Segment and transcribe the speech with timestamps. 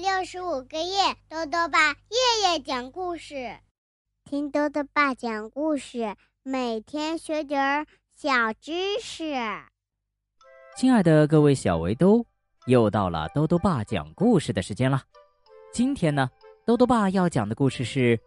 [0.00, 3.58] 六十五个夜，豆豆爸夜夜讲故事，
[4.24, 9.34] 听豆豆爸讲故事，每天学点儿小知识。
[10.74, 12.24] 亲爱的各位小围兜，
[12.64, 15.02] 又到了豆豆爸讲故事的时间了。
[15.70, 16.30] 今天呢，
[16.64, 18.16] 豆豆爸要讲的故事是《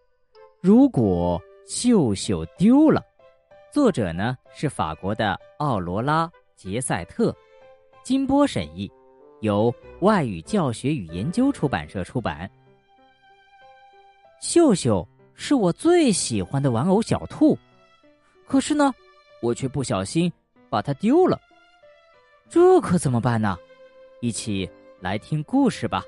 [0.61, 3.01] 如果秀秀丢了》，
[3.73, 7.35] 作者呢是法国的奥罗拉·杰赛特，
[8.03, 8.91] 金波审译。
[9.43, 12.49] 由外语教学与研究出版社出版。
[14.39, 17.57] 秀秀是我最喜欢的玩偶小兔，
[18.47, 18.93] 可是呢，
[19.41, 20.31] 我却不小心
[20.69, 21.39] 把它丢了。
[22.49, 23.57] 这可怎么办呢？
[24.21, 24.69] 一起
[25.01, 26.03] 来听故事吧。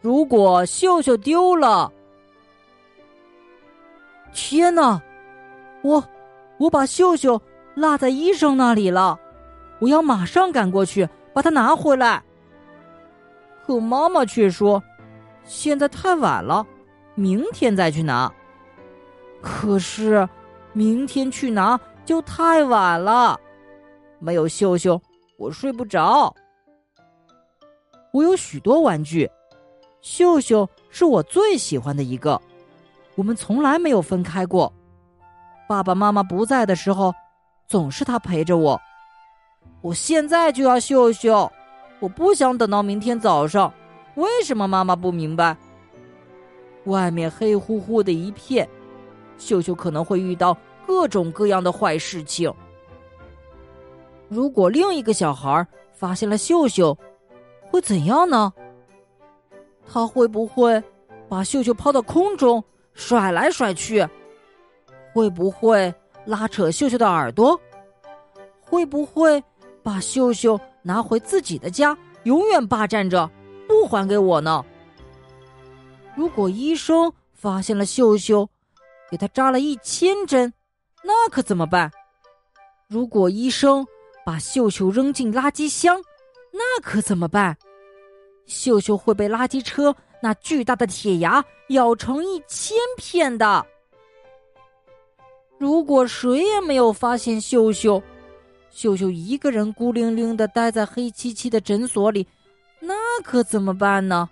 [0.00, 1.92] 如果秀秀丢了，
[4.32, 5.00] 天哪！
[5.82, 6.02] 我
[6.58, 7.40] 我把秀秀
[7.74, 9.18] 落在医生那里了。
[9.82, 12.22] 我要马上赶过去把它拿回来。
[13.66, 14.80] 可妈妈却说
[15.42, 16.64] ：“现在太晚了，
[17.16, 18.32] 明天再去拿。”
[19.42, 20.28] 可是，
[20.72, 23.38] 明天去拿就太晚了。
[24.20, 25.00] 没有秀秀，
[25.36, 26.32] 我睡不着。
[28.12, 29.28] 我有许多玩具，
[30.00, 32.40] 秀秀是我最喜欢的一个。
[33.16, 34.72] 我们从来没有分开过。
[35.66, 37.12] 爸爸妈妈不在的时候，
[37.66, 38.80] 总是他陪着我。
[39.80, 41.50] 我现在就要秀秀，
[41.98, 43.72] 我不想等到明天早上。
[44.14, 45.56] 为什么妈妈不明白？
[46.84, 48.68] 外面黑乎乎的一片，
[49.38, 52.52] 秀秀可能会遇到各种各样的坏事情。
[54.28, 56.96] 如果另一个小孩发现了秀秀，
[57.70, 58.52] 会怎样呢？
[59.86, 60.82] 他会不会
[61.28, 62.62] 把秀秀抛到空中，
[62.94, 64.06] 甩来甩去？
[65.12, 65.92] 会不会
[66.24, 67.58] 拉扯秀秀的耳朵？
[68.60, 69.42] 会不会？
[69.82, 73.30] 把秀秀拿回自己的家，永远霸占着，
[73.66, 74.64] 不还给我呢。
[76.14, 78.48] 如果医生发现了秀秀，
[79.10, 80.52] 给他扎了一千针，
[81.02, 81.90] 那可怎么办？
[82.88, 83.86] 如果医生
[84.24, 86.00] 把秀秀扔进垃圾箱，
[86.52, 87.56] 那可怎么办？
[88.46, 93.64] 秀秀会被垃圾车那巨大的铁牙咬成一千片的。
[95.58, 98.02] 如果谁也没有发现秀秀，
[98.72, 102.26] 秀秀一个人孤零零的待在黑漆漆的诊所里，
[102.80, 104.28] 那可怎么办呢？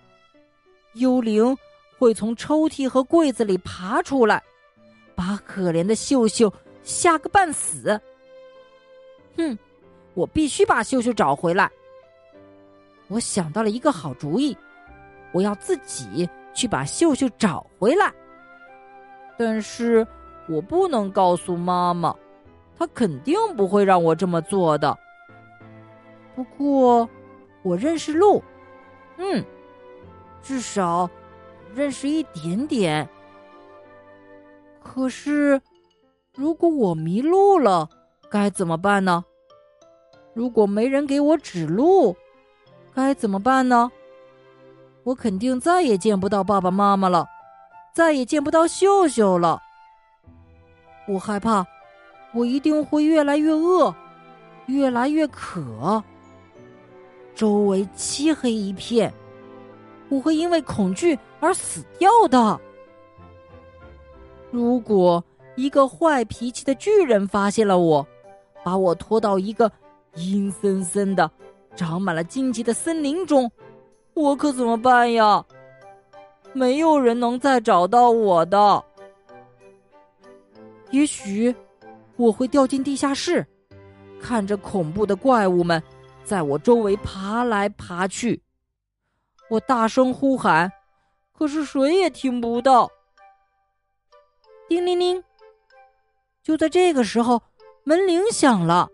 [0.95, 1.56] 幽灵
[1.99, 4.43] 会从抽屉和柜子里爬出来，
[5.15, 6.53] 把可怜的秀秀
[6.83, 8.01] 吓个半死。
[9.37, 9.56] 哼，
[10.15, 11.71] 我必须把秀秀找回来。
[13.09, 14.57] 我想到了一个好主意，
[15.33, 18.11] 我要自己去把秀秀找回来。
[19.37, 20.05] 但是
[20.49, 22.17] 我不能告诉妈妈。
[22.81, 24.99] 他肯定不会让我这么做的。
[26.35, 27.07] 不过，
[27.63, 28.43] 我认识路，
[29.19, 29.45] 嗯，
[30.41, 31.11] 至少
[31.75, 33.07] 认识一点点。
[34.83, 35.61] 可是，
[36.35, 37.87] 如果我迷路了，
[38.31, 39.23] 该怎么办呢？
[40.33, 42.17] 如果没人给我指路，
[42.95, 43.93] 该怎么办呢？
[45.03, 47.29] 我肯定再也见不到爸爸妈妈了，
[47.93, 49.61] 再也见不到秀秀了。
[51.07, 51.67] 我害怕。
[52.33, 53.95] 我一定会越来越饿，
[54.67, 56.03] 越来越渴，
[57.35, 59.13] 周围漆黑一片，
[60.09, 62.61] 我会因为恐惧而死掉的。
[64.53, 65.23] 如果
[65.57, 68.07] 一个坏脾气的巨人发现了我，
[68.63, 69.71] 把我拖到一个
[70.15, 71.29] 阴森森的、
[71.75, 73.51] 长满了荆棘的森林中，
[74.15, 75.45] 我可怎么办呀？
[76.53, 78.85] 没有人能再找到我的。
[80.91, 81.53] 也许。
[82.21, 83.47] 我会掉进地下室，
[84.21, 85.83] 看着恐怖的怪物们
[86.23, 88.43] 在我周围爬来爬去。
[89.49, 90.71] 我大声呼喊，
[91.33, 92.91] 可是谁也听不到。
[94.69, 95.25] 叮铃铃！
[96.43, 97.41] 就在这个时候，
[97.84, 98.91] 门铃响了，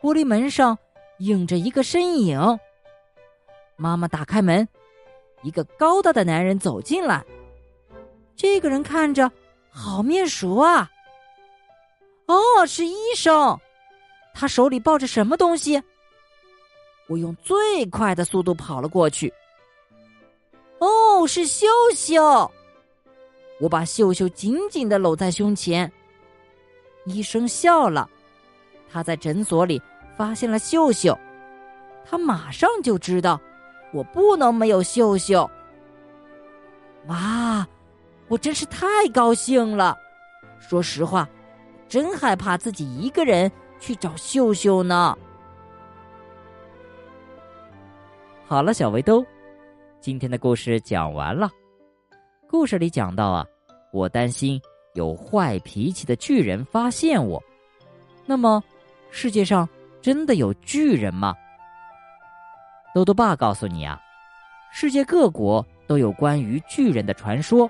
[0.00, 0.78] 玻璃门上
[1.18, 2.58] 映着一个身影。
[3.76, 4.66] 妈妈打开门，
[5.42, 7.22] 一个高大的男人走进来。
[8.34, 9.30] 这个人看着
[9.68, 10.90] 好面熟啊！
[12.30, 13.58] 哦，是医生，
[14.32, 15.82] 他手里抱着什么东西？
[17.08, 19.34] 我用最快的速度跑了过去。
[20.78, 22.48] 哦，是秀秀，
[23.58, 25.90] 我把秀秀紧紧的搂在胸前。
[27.04, 28.08] 医生笑了，
[28.88, 29.82] 他在诊所里
[30.16, 31.18] 发现了秀秀，
[32.08, 33.40] 他马上就知道
[33.92, 35.50] 我不能没有秀秀。
[37.08, 37.66] 哇，
[38.28, 39.98] 我真是太高兴了，
[40.60, 41.28] 说实话。
[41.90, 43.50] 真害怕自己一个人
[43.80, 45.18] 去找秀秀呢。
[48.46, 49.26] 好了，小围兜，
[50.00, 51.50] 今天的故事讲完了。
[52.48, 53.44] 故事里讲到啊，
[53.92, 54.60] 我担心
[54.94, 57.42] 有坏脾气的巨人发现我。
[58.24, 58.62] 那么，
[59.10, 59.68] 世界上
[60.00, 61.34] 真的有巨人吗？
[62.94, 64.00] 豆豆爸告诉你啊，
[64.72, 67.68] 世界各国都有关于巨人的传说，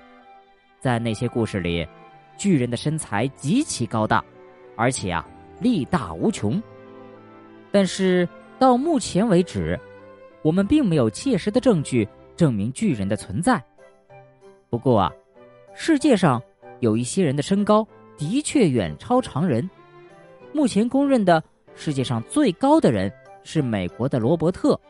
[0.79, 1.87] 在那些故事里，
[2.41, 4.25] 巨人的身材极其高大，
[4.75, 5.29] 而且啊，
[5.61, 6.61] 力大无穷。
[7.71, 8.27] 但是
[8.59, 9.79] 到目前为止。
[10.43, 13.63] 我们并没有切实的证据证明巨人的存在。
[14.71, 15.13] 不过啊，
[15.75, 16.43] 世界上
[16.79, 19.69] 有一些人的身高的确远超常人。
[20.55, 21.45] 目前公认的
[21.75, 23.13] 世界上最高的人
[23.45, 24.81] 是美国的罗伯特，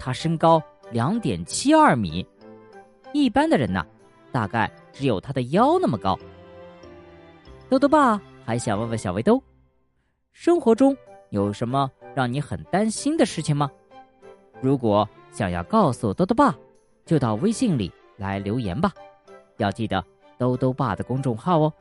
[0.00, 2.26] 他身高两点七二米。
[3.12, 3.86] 一般的人呢，
[4.32, 6.18] 大概只有他的腰那么高。
[7.72, 9.42] 豆豆爸还想问问小围兜，
[10.30, 10.94] 生活中
[11.30, 13.70] 有什么让你很担心的事情吗？
[14.60, 16.54] 如果想要告诉兜兜爸，
[17.06, 18.92] 就到微信里来留言吧。
[19.56, 20.04] 要记得
[20.36, 21.72] 兜兜爸的公众号哦，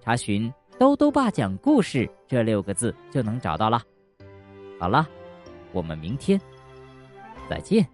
[0.00, 3.80] 查询“兜兜爸讲故事”这六个字就能找到了。
[4.80, 5.08] 好了，
[5.70, 6.40] 我们明天
[7.48, 7.88] 再见。